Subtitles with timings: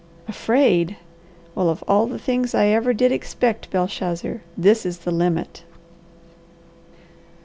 [0.27, 0.97] Afraid!
[1.53, 5.63] Well of all things I ever did expect, Belshazzar, that is the limit."